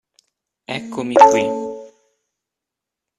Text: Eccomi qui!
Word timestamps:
Eccomi 0.77 1.13
qui! 1.29 1.43